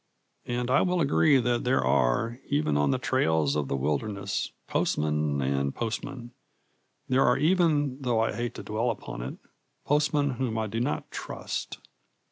And 0.47 0.71
I 0.71 0.81
will 0.81 0.99
agree 0.99 1.37
that 1.37 1.63
there 1.63 1.83
are, 1.83 2.39
even 2.49 2.75
on 2.75 2.89
the 2.89 2.97
trails 2.97 3.55
of 3.55 3.67
the 3.67 3.75
wilderness, 3.75 4.51
postmen 4.67 5.39
and 5.43 5.75
postmen. 5.75 6.31
There 7.07 7.23
are 7.23 7.37
even, 7.37 8.01
though 8.01 8.19
I 8.19 8.33
hate 8.33 8.55
to 8.55 8.63
dwell 8.63 8.89
upon 8.89 9.21
it, 9.21 9.35
postmen 9.85 10.31
whom 10.41 10.57
I 10.57 10.65
do 10.65 10.79
not 10.79 11.11
trust. 11.11 11.77